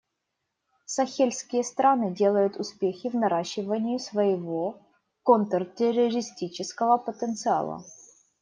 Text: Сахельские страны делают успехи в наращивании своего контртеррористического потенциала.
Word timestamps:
Сахельские 0.87 1.63
страны 1.63 2.09
делают 2.15 2.57
успехи 2.59 3.07
в 3.07 3.13
наращивании 3.13 3.99
своего 3.99 4.81
контртеррористического 5.21 6.97
потенциала. 6.97 7.85